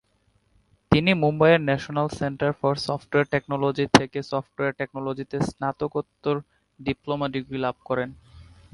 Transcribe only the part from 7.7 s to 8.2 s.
করেন।